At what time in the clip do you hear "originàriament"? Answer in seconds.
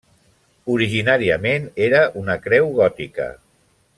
0.75-1.69